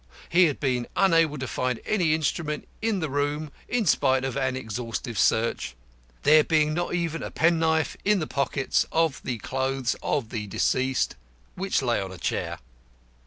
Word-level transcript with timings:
He 0.29 0.45
had 0.45 0.59
been 0.59 0.87
unable 0.95 1.37
to 1.37 1.47
find 1.47 1.79
any 1.85 2.15
instrument 2.15 2.67
in 2.81 3.01
the 3.01 3.07
room 3.07 3.51
in 3.69 3.85
spite 3.85 4.25
of 4.25 4.35
exhaustive 4.35 5.19
search, 5.19 5.75
there 6.23 6.43
being 6.43 6.73
not 6.73 6.95
even 6.95 7.21
a 7.21 7.29
penknife 7.29 7.95
in 8.03 8.17
the 8.17 8.25
pockets 8.25 8.83
of 8.91 9.21
the 9.23 9.37
clothes 9.37 9.95
of 10.01 10.29
the 10.29 10.47
deceased, 10.47 11.15
which 11.53 11.83
lay 11.83 12.01
on 12.01 12.11
a 12.11 12.17
chair. 12.17 12.57